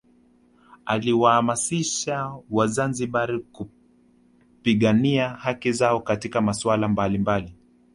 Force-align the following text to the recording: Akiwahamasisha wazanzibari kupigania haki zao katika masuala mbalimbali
Akiwahamasisha 0.85 2.35
wazanzibari 2.51 3.39
kupigania 3.39 5.29
haki 5.29 5.71
zao 5.71 5.99
katika 6.01 6.41
masuala 6.41 6.87
mbalimbali 6.87 7.53